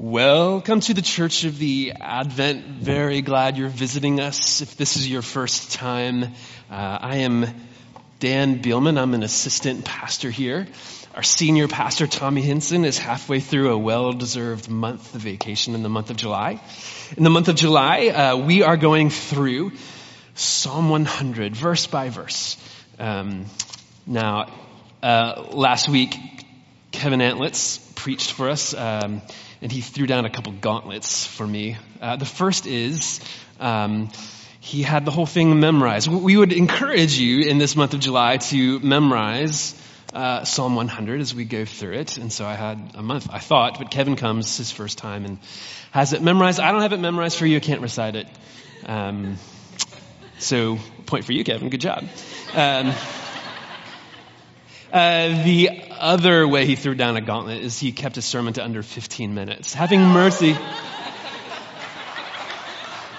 [0.00, 2.64] Welcome to the Church of the Advent.
[2.64, 4.60] Very glad you're visiting us.
[4.60, 6.28] If this is your first time, uh,
[6.70, 7.46] I am
[8.20, 8.96] Dan Bielman.
[8.96, 10.68] I'm an assistant pastor here.
[11.16, 15.88] Our senior pastor, Tommy Hinson, is halfway through a well-deserved month of vacation in the
[15.88, 16.60] month of July.
[17.16, 19.72] In the month of July, uh, we are going through
[20.36, 22.56] Psalm 100, verse by verse.
[23.00, 23.46] Um,
[24.06, 24.48] now,
[25.02, 26.14] uh, last week,
[26.92, 28.74] Kevin Antlitz preached for us.
[28.74, 29.22] Um,
[29.60, 31.76] and he threw down a couple gauntlets for me.
[32.00, 33.20] Uh, the first is
[33.60, 34.10] um,
[34.60, 36.08] he had the whole thing memorized.
[36.08, 39.74] We would encourage you in this month of July to memorize
[40.12, 42.18] uh, Psalm 100 as we go through it.
[42.18, 45.38] And so I had a month, I thought, but Kevin comes his first time and
[45.90, 46.60] has it memorized.
[46.60, 47.56] I don't have it memorized for you.
[47.56, 48.26] I can't recite it.
[48.86, 49.36] Um,
[50.38, 51.68] so point for you, Kevin.
[51.68, 52.04] Good job.
[52.54, 52.92] Um,
[54.92, 58.64] uh, the other way he threw down a gauntlet is he kept his sermon to
[58.64, 59.74] under 15 minutes.
[59.74, 60.56] Having mercy.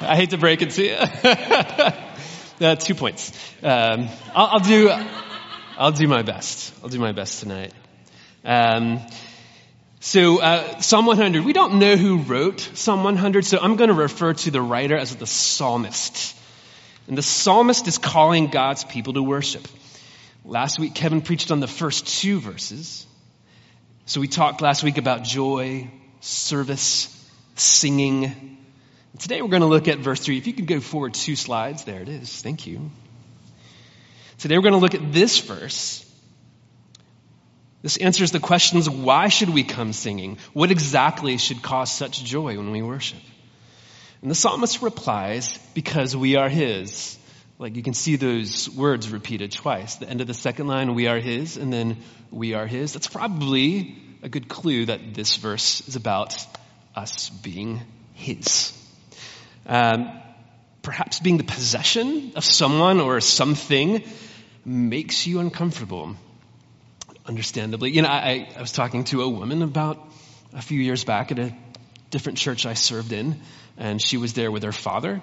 [0.01, 0.95] I hate to break it to you.
[2.67, 3.31] uh, two points.
[3.61, 4.89] Um, I'll, I'll, do.
[5.77, 6.73] I'll do my best.
[6.81, 7.73] I'll do my best tonight.
[8.43, 9.01] Um,
[9.99, 11.43] so uh, Psalm 100.
[11.43, 14.97] We don't know who wrote Psalm 100, so I'm going to refer to the writer
[14.97, 16.35] as the psalmist.
[17.07, 19.67] And the psalmist is calling God's people to worship.
[20.45, 23.05] Last week, Kevin preached on the first two verses.
[24.05, 27.15] So we talked last week about joy, service,
[27.55, 28.57] singing.
[29.19, 30.37] Today we're going to look at verse 3.
[30.37, 32.41] If you could go forward two slides, there it is.
[32.41, 32.89] Thank you.
[34.37, 36.05] Today we're going to look at this verse.
[37.81, 40.37] This answers the questions why should we come singing?
[40.53, 43.19] What exactly should cause such joy when we worship?
[44.21, 47.17] And the psalmist replies, because we are his.
[47.59, 49.97] Like you can see those words repeated twice.
[49.97, 51.97] The end of the second line, we are his, and then
[52.31, 52.93] we are his.
[52.93, 56.37] That's probably a good clue that this verse is about
[56.95, 57.81] us being
[58.13, 58.71] his.
[59.65, 60.09] Um,
[60.83, 64.05] perhaps being the possession of someone or something
[64.63, 66.15] makes you uncomfortable.
[67.25, 67.91] Understandably.
[67.91, 69.99] You know, I, I was talking to a woman about
[70.53, 71.53] a few years back at a
[72.09, 73.41] different church I served in,
[73.77, 75.21] and she was there with her father,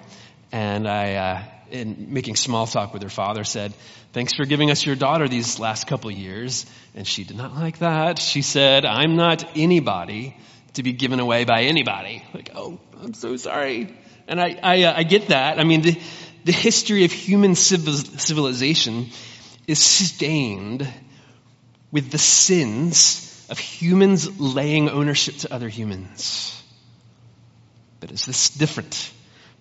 [0.51, 3.73] and I, uh, in making small talk with her father, said,
[4.13, 6.65] Thanks for giving us your daughter these last couple years.
[6.95, 8.19] And she did not like that.
[8.19, 10.35] She said, I'm not anybody
[10.73, 12.23] to be given away by anybody.
[12.33, 13.95] Like, oh, I'm so sorry.
[14.27, 15.59] And I, I, uh, I get that.
[15.59, 15.99] I mean, the,
[16.45, 19.09] the history of human civilization
[19.67, 20.87] is stained
[21.91, 26.61] with the sins of humans laying ownership to other humans.
[27.99, 29.11] But is this different?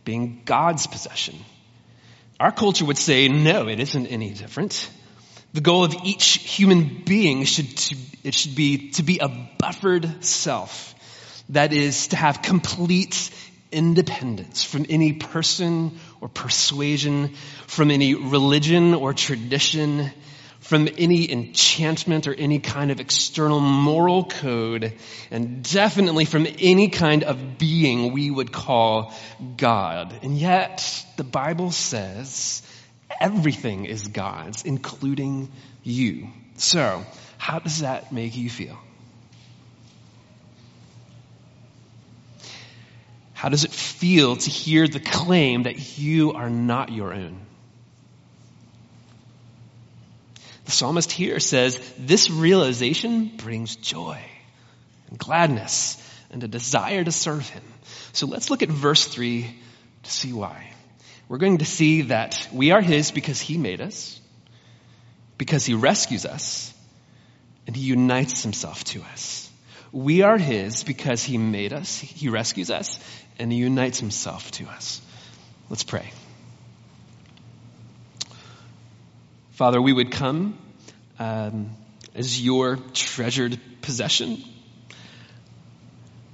[0.05, 1.37] Being God's possession
[2.38, 4.91] our culture would say, no, it isn't any different.
[5.54, 10.24] The goal of each human being should, to, it should be to be a buffered
[10.24, 10.94] self.
[11.50, 13.30] That is to have complete
[13.72, 17.34] independence from any person or persuasion,
[17.66, 20.10] from any religion or tradition,
[20.66, 24.93] from any enchantment or any kind of external moral code,
[25.31, 29.15] and definitely from any kind of being we would call
[29.56, 30.12] God.
[30.22, 32.62] And yet, the Bible says
[33.21, 35.53] everything is God's, including
[35.84, 36.28] you.
[36.56, 37.04] So,
[37.38, 38.77] how does that make you feel?
[43.34, 47.47] How does it feel to hear the claim that you are not your own?
[50.66, 54.21] The psalmist here says this realization brings joy
[55.09, 57.62] and gladness and a desire to serve him.
[58.12, 59.47] So let's look at verse 3
[60.03, 60.72] to see why.
[61.28, 64.21] We're going to see that we are his because he made us,
[65.38, 66.75] because he rescues us,
[67.66, 69.50] and he unites himself to us.
[69.93, 72.98] We are his because he made us, he rescues us,
[73.38, 75.00] and he unites himself to us.
[75.71, 76.10] Let's pray.
[79.56, 80.59] Father, we would come
[81.19, 81.71] um,
[82.15, 84.44] as your treasured possession.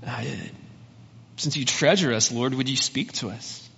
[0.05, 0.25] Uh,
[1.37, 3.69] since you treasure us, Lord, would you speak to us?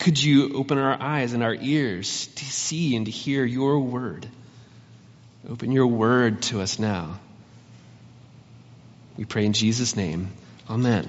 [0.00, 4.26] Could you open our eyes and our ears to see and to hear your word?
[5.48, 7.20] Open your word to us now.
[9.16, 10.32] We pray in Jesus' name.
[10.68, 11.08] Amen.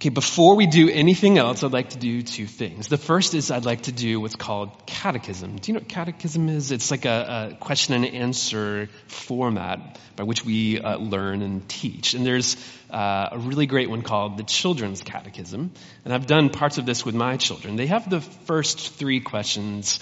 [0.00, 2.88] Okay, before we do anything else, I'd like to do two things.
[2.88, 5.56] The first is I'd like to do what's called catechism.
[5.56, 6.72] Do you know what catechism is?
[6.72, 12.14] It's like a, a question and answer format by which we uh, learn and teach.
[12.14, 12.56] And there's
[12.90, 15.70] uh, a really great one called the Children's Catechism.
[16.06, 17.76] And I've done parts of this with my children.
[17.76, 20.00] They have the first three questions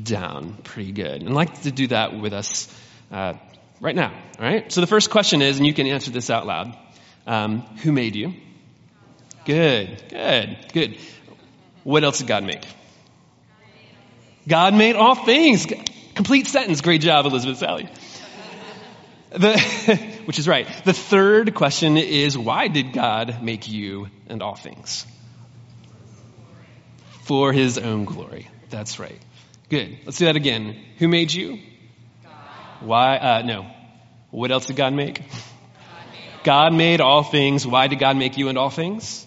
[0.00, 1.22] down pretty good.
[1.22, 2.72] And I'd like to do that with us
[3.10, 3.32] uh,
[3.80, 4.12] right now.
[4.38, 4.70] All right?
[4.70, 6.78] So the first question is, and you can answer this out loud
[7.26, 8.34] um, Who made you?
[9.44, 10.98] Good, good, good.
[11.82, 12.64] What else did God make?
[14.48, 15.66] God made all things.
[16.14, 16.80] Complete sentence.
[16.80, 17.88] Great job, Elizabeth Sally.
[19.32, 19.58] The,
[20.24, 20.66] which is right.
[20.84, 25.06] The third question is why did God make you and all things?
[27.22, 28.48] For his own glory.
[28.70, 29.18] That's right.
[29.70, 29.98] Good.
[30.04, 30.76] Let's do that again.
[30.98, 31.58] Who made you?
[32.22, 32.32] God.
[32.80, 33.16] Why?
[33.16, 33.66] Uh, no.
[34.30, 35.18] What else did God make?
[35.18, 35.32] God
[36.12, 37.66] made, God made all things.
[37.66, 39.26] Why did God make you and all things?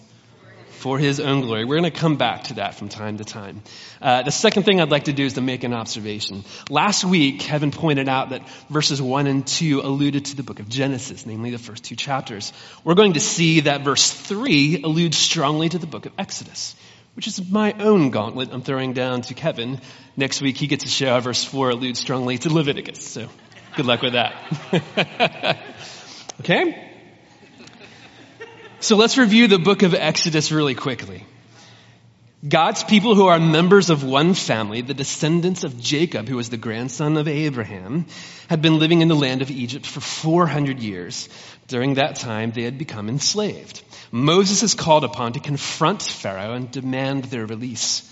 [0.78, 1.66] For his own glory.
[1.66, 3.64] We're going to come back to that from time to time.
[4.00, 6.44] Uh, the second thing I'd like to do is to make an observation.
[6.70, 10.70] Last week, Kevin pointed out that verses 1 and 2 alluded to the book of
[10.70, 12.54] Genesis, namely the first two chapters.
[12.84, 16.76] We're going to see that verse 3 alludes strongly to the book of Exodus
[17.18, 19.82] which is my own gauntlet I'm throwing down to Kevin.
[20.16, 23.04] Next week he gets to show how verse 4 alludes strongly to Leviticus.
[23.04, 23.28] So
[23.76, 25.58] good luck with that.
[26.42, 26.87] okay?
[28.80, 31.26] So let's review the book of Exodus really quickly.
[32.48, 36.58] God's people who are members of one family, the descendants of Jacob, who was the
[36.58, 38.06] grandson of Abraham,
[38.48, 41.28] had been living in the land of Egypt for 400 years.
[41.68, 43.82] During that time, they had become enslaved.
[44.12, 48.08] Moses is called upon to confront Pharaoh and demand their release.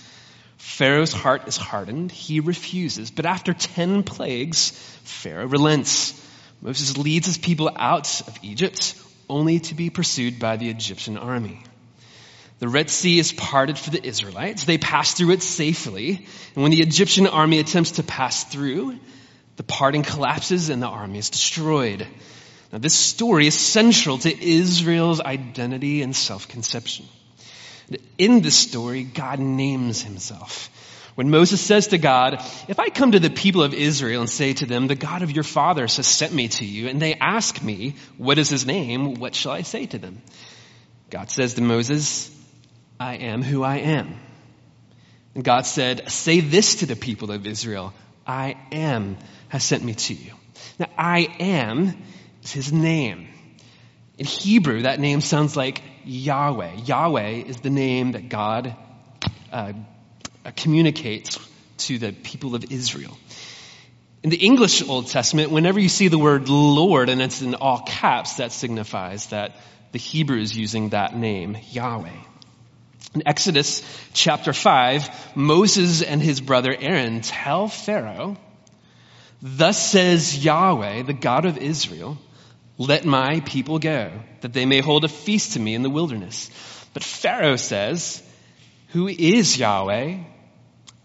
[0.56, 2.10] Pharaoh's heart is hardened.
[2.10, 3.12] He refuses.
[3.12, 4.70] But after 10 plagues,
[5.04, 6.20] Pharaoh relents.
[6.60, 11.62] Moses leads his people out of Egypt only to be pursued by the Egyptian army.
[12.58, 14.64] The Red Sea is parted for the Israelites.
[14.64, 16.26] They pass through it safely.
[16.54, 18.98] And when the Egyptian army attempts to pass through,
[19.56, 22.06] the parting collapses and the army is destroyed.
[22.72, 27.06] Now, this story is central to Israel's identity and self-conception.
[28.18, 30.70] In this story, God names himself.
[31.16, 32.34] When Moses says to God,
[32.68, 35.32] if I come to the people of Israel and say to them, the God of
[35.32, 39.14] your fathers has sent me to you, and they ask me, what is his name?
[39.14, 40.20] What shall I say to them?
[41.08, 42.30] God says to Moses,
[43.00, 44.20] I am who I am.
[45.34, 47.94] And God said, say this to the people of Israel,
[48.26, 49.16] I am
[49.48, 50.32] has sent me to you.
[50.78, 51.96] Now, I am
[52.42, 53.28] is his name.
[54.18, 56.74] In Hebrew, that name sounds like Yahweh.
[56.84, 58.76] Yahweh is the name that God
[59.50, 59.72] uh,
[60.46, 61.40] Uh, communicates
[61.76, 63.18] to the people of Israel.
[64.22, 67.80] In the English Old Testament, whenever you see the word Lord and it's in all
[67.80, 69.56] caps, that signifies that
[69.90, 72.20] the Hebrew is using that name, Yahweh.
[73.16, 73.82] In Exodus
[74.12, 78.36] chapter 5, Moses and his brother Aaron tell Pharaoh,
[79.42, 82.18] Thus says Yahweh, the God of Israel,
[82.78, 84.12] let my people go,
[84.42, 86.50] that they may hold a feast to me in the wilderness.
[86.94, 88.22] But Pharaoh says,
[88.90, 90.18] Who is Yahweh,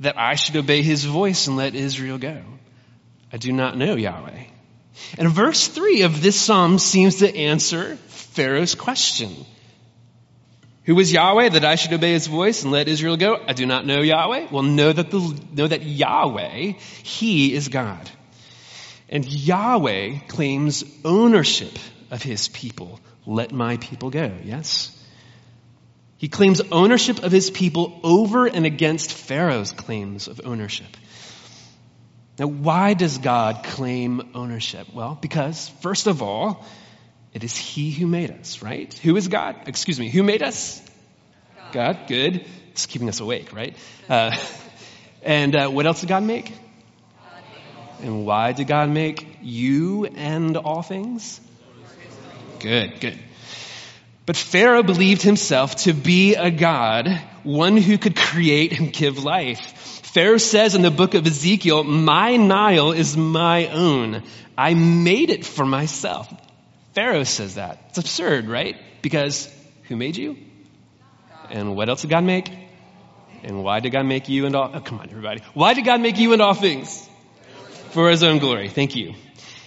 [0.01, 2.42] that I should obey his voice and let Israel go?
[3.31, 4.44] I do not know Yahweh.
[5.18, 9.33] And verse 3 of this psalm seems to answer Pharaoh's question.
[10.86, 13.38] Who is Yahweh that I should obey his voice and let Israel go?
[13.48, 14.48] I do not know Yahweh.
[14.51, 18.09] Well, know that, the, know that Yahweh, he is God.
[19.07, 21.77] And Yahweh claims ownership
[22.09, 23.00] of his people.
[23.25, 24.31] Let my people go.
[24.44, 24.98] Yes?
[26.21, 30.95] He claims ownership of his people over and against Pharaoh's claims of ownership.
[32.38, 34.85] Now, why does God claim ownership?
[34.94, 36.63] Well, because, first of all,
[37.33, 38.93] it is He who made us, right?
[39.01, 39.63] Who is God?
[39.65, 40.88] Excuse me, who made us?
[41.55, 41.74] God.
[41.74, 42.45] God good.
[42.69, 43.75] It's keeping us awake, right?
[44.07, 44.38] Uh,
[45.24, 46.53] and uh, what else did God make?
[48.03, 51.41] And why did God make you and all things?
[52.60, 53.17] Good, good.
[54.25, 57.07] But Pharaoh believed himself to be a God,
[57.43, 59.59] one who could create and give life.
[60.13, 64.23] Pharaoh says in the book of Ezekiel, my Nile is my own.
[64.57, 66.31] I made it for myself.
[66.93, 67.83] Pharaoh says that.
[67.89, 68.75] It's absurd, right?
[69.01, 70.37] Because who made you?
[71.49, 72.51] And what else did God make?
[73.43, 74.69] And why did God make you and all?
[74.73, 75.41] Oh, come on, everybody.
[75.53, 77.09] Why did God make you and all things?
[77.91, 78.69] for his own glory.
[78.69, 79.13] Thank you.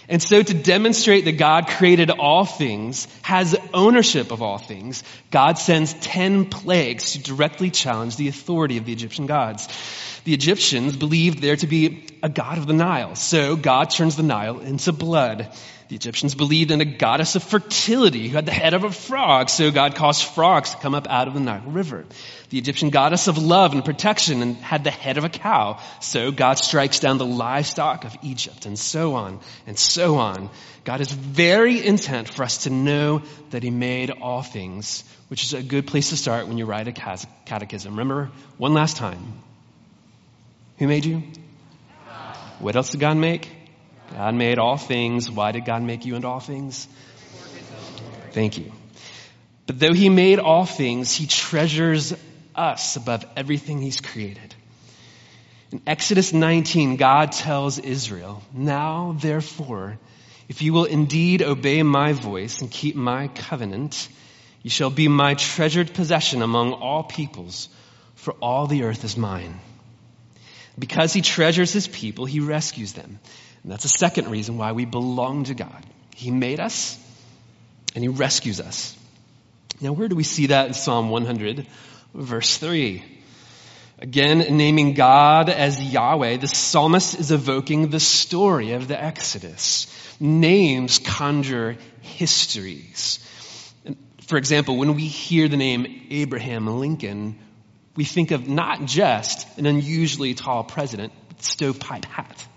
[0.07, 5.57] And so to demonstrate that God created all things, has ownership of all things, God
[5.57, 9.67] sends 10 plagues to directly challenge the authority of the Egyptian gods.
[10.25, 14.23] The Egyptians believed there to be a god of the Nile, so God turns the
[14.23, 15.51] Nile into blood.
[15.87, 19.49] The Egyptians believed in a goddess of fertility who had the head of a frog,
[19.49, 22.05] so God caused frogs to come up out of the Nile River.
[22.49, 26.31] The Egyptian goddess of love and protection and had the head of a cow, so
[26.31, 30.49] God strikes down the livestock of Egypt, and so on, and so on.
[30.85, 35.53] God is very intent for us to know that He made all things, which is
[35.53, 36.93] a good place to start when you write a
[37.45, 37.91] catechism.
[37.91, 39.21] Remember, one last time.
[40.79, 41.21] Who made you?
[42.57, 43.54] What else did God make?
[44.11, 45.29] God made all things.
[45.29, 46.87] Why did God make you and all things?
[48.31, 48.71] Thank you.
[49.67, 52.13] But though he made all things, he treasures
[52.55, 54.55] us above everything he's created.
[55.71, 59.97] In Exodus 19, God tells Israel, Now therefore,
[60.47, 64.07] if you will indeed obey my voice and keep my covenant,
[64.61, 67.69] you shall be my treasured possession among all peoples,
[68.15, 69.59] for all the earth is mine.
[70.77, 73.19] Because he treasures his people, he rescues them.
[73.65, 75.83] And that's a second reason why we belong to God.
[76.15, 76.99] He made us
[77.95, 78.95] and he rescues us.
[79.81, 81.65] Now, where do we see that in Psalm 100,
[82.13, 83.03] verse 3?
[83.97, 89.87] Again, naming God as Yahweh, the psalmist is evoking the story of the Exodus.
[90.19, 93.17] Names conjure histories.
[94.27, 97.39] For example, when we hear the name Abraham Lincoln,
[97.95, 102.47] we think of not just an unusually tall president with a stovepipe hat,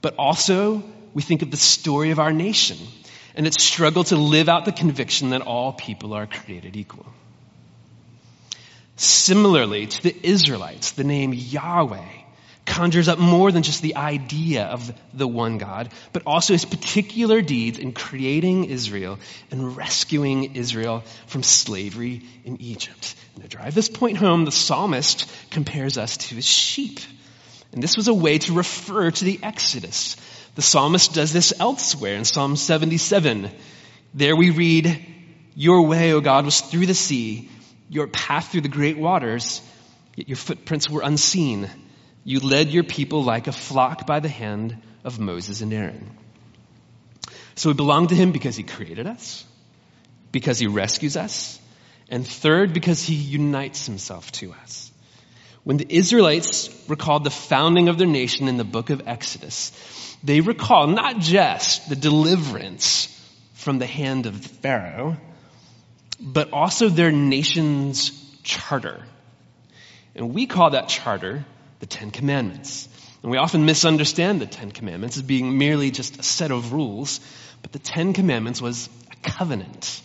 [0.00, 0.82] but also
[1.14, 2.76] we think of the story of our nation
[3.34, 7.06] and its struggle to live out the conviction that all people are created equal.
[8.96, 12.08] Similarly to the Israelites, the name Yahweh
[12.68, 17.40] conjures up more than just the idea of the one God, but also his particular
[17.40, 19.18] deeds in creating Israel
[19.50, 23.14] and rescuing Israel from slavery in Egypt.
[23.34, 27.00] And to drive this point home, the psalmist compares us to his sheep.
[27.72, 30.16] And this was a way to refer to the Exodus.
[30.54, 33.50] The psalmist does this elsewhere in Psalm 77.
[34.14, 35.06] There we read,
[35.54, 37.50] Your way, O God, was through the sea,
[37.88, 39.60] your path through the great waters,
[40.16, 41.68] yet your footprints were unseen.
[42.24, 46.16] You led your people like a flock by the hand of Moses and Aaron.
[47.54, 49.44] So we belong to him because he created us,
[50.32, 51.58] because he rescues us,
[52.08, 54.90] and third, because he unites himself to us.
[55.64, 59.72] When the Israelites recalled the founding of their nation in the book of Exodus,
[60.22, 63.14] they recall not just the deliverance
[63.54, 65.16] from the hand of Pharaoh,
[66.20, 68.10] but also their nation's
[68.42, 69.04] charter.
[70.14, 71.44] And we call that charter
[71.80, 72.88] the Ten Commandments.
[73.22, 77.20] And we often misunderstand the Ten Commandments as being merely just a set of rules,
[77.62, 80.02] but the Ten Commandments was a covenant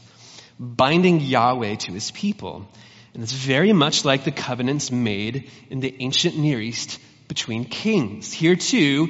[0.60, 2.68] binding Yahweh to his people.
[3.14, 8.32] And it's very much like the covenants made in the ancient Near East between kings.
[8.32, 9.10] Here too,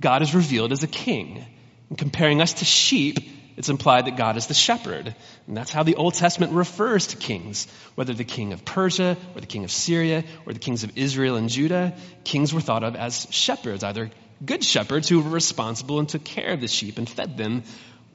[0.00, 1.44] God is revealed as a king.
[1.90, 3.18] In comparing us to sheep,
[3.56, 5.14] it's implied that God is the shepherd.
[5.46, 7.66] And that's how the Old Testament refers to kings.
[7.94, 11.36] Whether the king of Persia, or the king of Syria, or the kings of Israel
[11.36, 14.10] and Judah, kings were thought of as shepherds, either
[14.44, 17.64] good shepherds who were responsible and took care of the sheep and fed them,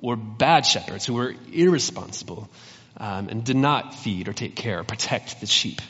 [0.01, 2.49] or bad shepherds who were irresponsible
[2.97, 5.81] um, and did not feed or take care or protect the sheep.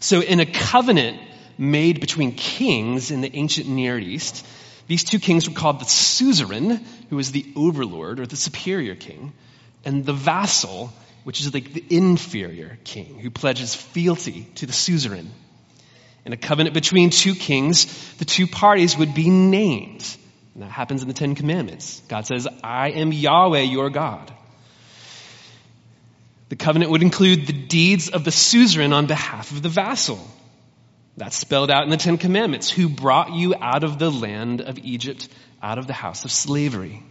[0.00, 1.20] So in a covenant
[1.58, 4.46] made between kings in the ancient Near East,
[4.86, 9.32] these two kings were called the suzerain, who is the overlord or the superior king,
[9.84, 10.92] and the vassal,
[11.24, 15.30] which is like the inferior king, who pledges fealty to the suzerain.
[16.24, 17.86] In a covenant between two kings,
[18.18, 20.04] the two parties would be named.
[20.54, 22.02] And that happens in the Ten Commandments.
[22.08, 24.32] God says, I am Yahweh, your God.
[26.48, 30.20] The covenant would include the deeds of the suzerain on behalf of the vassal.
[31.16, 32.70] That's spelled out in the Ten Commandments.
[32.70, 35.28] Who brought you out of the land of Egypt,
[35.62, 37.02] out of the house of slavery?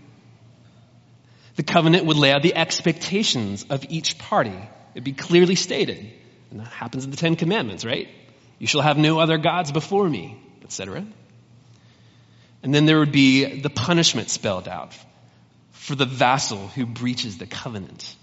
[1.56, 4.58] The covenant would lay out the expectations of each party.
[4.94, 6.12] It'd be clearly stated.
[6.52, 8.08] And that happens in the Ten Commandments, right?
[8.60, 11.06] You shall have no other gods before me, etc.
[12.64, 14.94] And then there would be the punishment spelled out
[15.72, 18.16] for the vassal who breaches the covenant.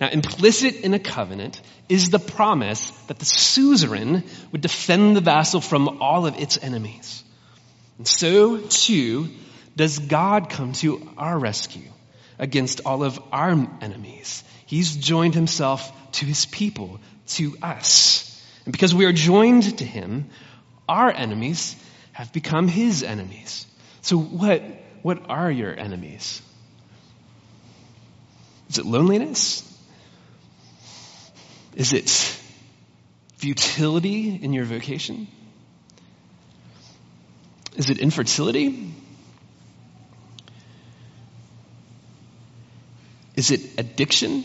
[0.00, 5.60] Now, implicit in a covenant is the promise that the suzerain would defend the vassal
[5.60, 7.24] from all of its enemies.
[7.98, 9.28] And so, too,
[9.74, 11.90] does God come to our rescue
[12.38, 13.50] against all of our
[13.80, 14.44] enemies.
[14.66, 18.24] He's joined himself to his people, to us.
[18.64, 20.30] And because we are joined to him,
[20.88, 21.76] our enemies
[22.12, 23.66] have become his enemies.
[24.02, 24.62] So what,
[25.02, 26.42] what are your enemies?
[28.70, 29.64] Is it loneliness?
[31.74, 32.08] Is it
[33.38, 35.28] futility in your vocation?
[37.76, 38.92] Is it infertility?
[43.36, 44.42] Is it addiction?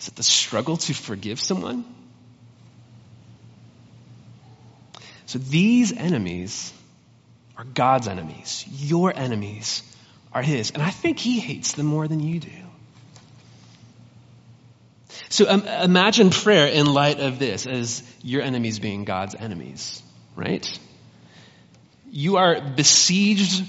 [0.00, 1.84] Is it the struggle to forgive someone?
[5.26, 6.72] So these enemies
[7.58, 8.64] are God's enemies.
[8.70, 9.82] Your enemies
[10.32, 10.70] are His.
[10.70, 12.67] And I think He hates them more than you do.
[15.38, 20.02] So um, imagine prayer in light of this as your enemies being God's enemies,
[20.34, 20.66] right?
[22.10, 23.62] You are besieged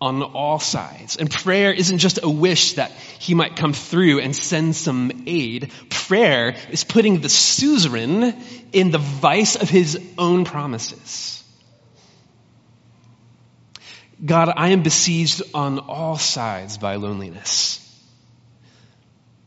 [0.00, 1.16] on all sides.
[1.16, 2.90] And prayer isn't just a wish that
[3.20, 5.70] he might come through and send some aid.
[5.90, 8.34] Prayer is putting the suzerain
[8.72, 11.44] in the vice of his own promises.
[14.26, 17.80] God, I am besieged on all sides by loneliness.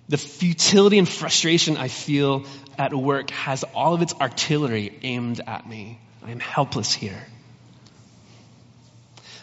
[0.10, 2.46] The futility and frustration I feel
[2.78, 6.00] at work has all of its artillery aimed at me.
[6.24, 7.26] I am helpless here.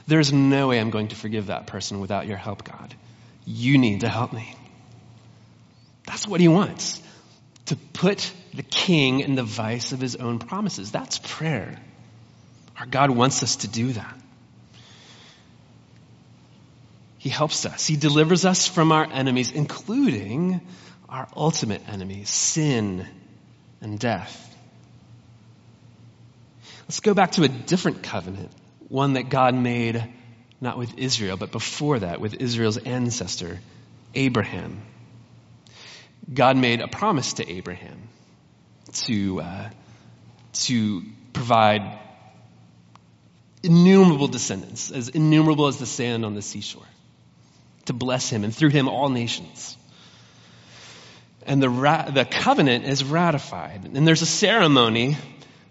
[0.06, 2.94] There's no way I'm going to forgive that person without your help, God.
[3.46, 4.54] You need to help me.
[6.06, 7.00] That's what he wants.
[7.66, 10.92] To put the king in the vice of his own promises.
[10.92, 11.78] That's prayer.
[12.78, 14.18] Our God wants us to do that.
[17.24, 17.86] He helps us.
[17.86, 20.60] He delivers us from our enemies, including
[21.08, 23.06] our ultimate enemies, sin
[23.80, 24.54] and death.
[26.82, 28.50] Let's go back to a different covenant
[28.88, 30.04] one that God made
[30.60, 33.58] not with Israel, but before that with Israel's ancestor,
[34.14, 34.82] Abraham.
[36.30, 38.02] God made a promise to Abraham
[39.06, 39.70] to, uh,
[40.52, 41.02] to
[41.32, 41.98] provide
[43.62, 46.82] innumerable descendants, as innumerable as the sand on the seashore,
[47.86, 49.76] to bless him, and through him all nations.
[51.46, 53.84] And the, ra- the covenant is ratified.
[53.94, 55.16] And there's a ceremony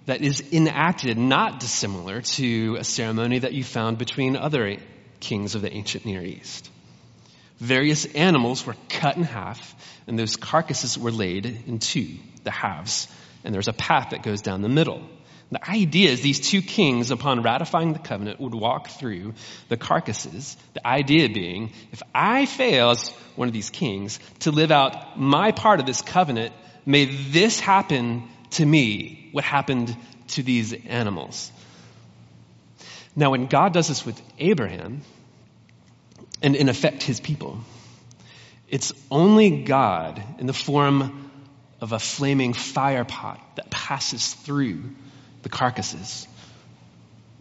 [0.06, 4.78] that is enacted not dissimilar to a ceremony that you found between other
[5.20, 6.70] kings of the ancient Near East.
[7.60, 13.08] Various animals were cut in half, and those carcasses were laid in two, the halves,
[13.44, 15.02] and there's a path that goes down the middle.
[15.52, 19.34] The idea is these two kings, upon ratifying the covenant, would walk through
[19.70, 20.58] the carcasses.
[20.74, 25.52] The idea being, if I fail as one of these kings to live out my
[25.52, 26.54] part of this covenant,
[26.86, 29.96] may this happen to me what happened
[30.30, 31.52] to these animals.
[33.16, 35.02] Now, when God does this with Abraham,
[36.42, 37.60] and in effect his people,
[38.68, 41.32] it's only God in the form
[41.80, 44.84] of a flaming fire pot that passes through
[45.44, 46.28] the carcasses.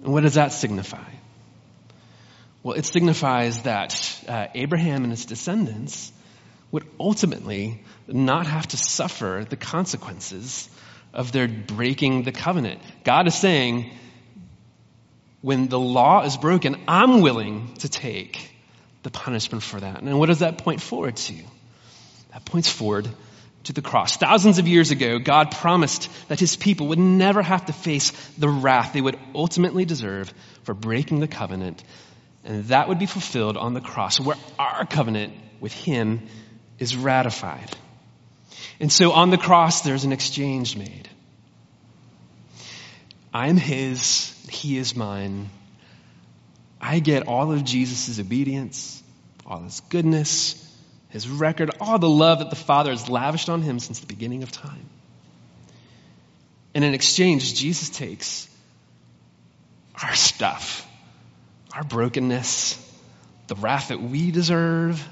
[0.03, 1.09] And what does that signify?
[2.63, 6.13] Well, it signifies that uh, Abraham and his descendants
[6.71, 10.69] would ultimately not have to suffer the consequences
[11.13, 12.81] of their breaking the covenant.
[13.05, 13.91] God is saying,
[15.41, 18.51] when the law is broken, I'm willing to take
[19.03, 20.03] the punishment for that.
[20.03, 21.35] And what does that point forward to?
[22.33, 23.09] That points forward
[23.65, 24.17] to the cross.
[24.17, 28.49] Thousands of years ago, God promised that his people would never have to face the
[28.49, 30.33] wrath they would ultimately deserve
[30.65, 31.83] for breaking the covenant.
[32.45, 36.27] And that would be fulfilled on the cross, where our covenant with him
[36.79, 37.71] is ratified.
[38.81, 41.09] And so on the cross, there's an exchange made.
[43.33, 45.51] I'm his, he is mine.
[46.81, 49.03] I get all of Jesus' obedience,
[49.47, 50.59] all his goodness,
[51.13, 54.43] his record, all the love that the Father has lavished on him since the beginning
[54.43, 54.89] of time.
[56.75, 58.49] And in exchange, Jesus takes
[60.03, 60.87] our stuff,
[61.75, 62.79] our brokenness,
[63.47, 65.07] the wrath that we deserve,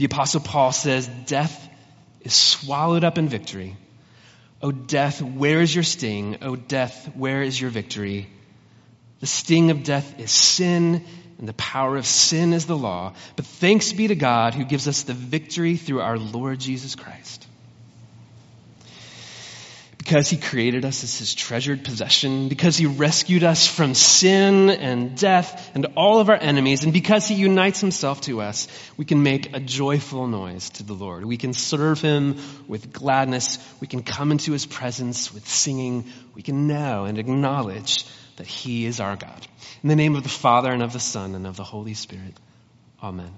[0.00, 1.68] The apostle Paul says, death
[2.22, 3.76] is swallowed up in victory.
[4.62, 6.38] O death, where is your sting?
[6.40, 8.26] O death, where is your victory?
[9.20, 11.04] The sting of death is sin,
[11.40, 13.14] and the power of sin is the law.
[13.34, 17.46] But thanks be to God who gives us the victory through our Lord Jesus Christ
[20.10, 25.16] because he created us as his treasured possession, because he rescued us from sin and
[25.16, 29.22] death and all of our enemies, and because he unites himself to us, we can
[29.22, 31.24] make a joyful noise to the Lord.
[31.24, 33.58] We can serve him with gladness.
[33.80, 36.10] We can come into his presence with singing.
[36.34, 38.04] We can know and acknowledge
[38.40, 39.46] that he is our God.
[39.82, 42.34] In the name of the Father and of the Son and of the Holy Spirit.
[43.02, 43.30] Amen.